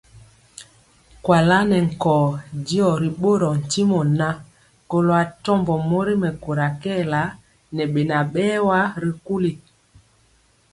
Kuala 1.23 1.57
nɛ 1.69 1.77
nkɔɔ 1.87 2.25
diɔ 2.65 2.89
ri 3.01 3.09
ɓorɔɔ 3.21 3.53
ntimɔ 3.61 3.99
ŋan, 4.17 4.35
kɔlo 4.89 5.11
atɔmbɔ 5.23 5.73
mori 5.89 6.13
mɛkóra 6.23 6.67
kɛɛla 6.81 7.21
ŋɛ 7.75 7.83
beŋa 7.93 8.17
berwa 8.33 8.79
ri 9.01 9.09
nkuli. 9.17 9.51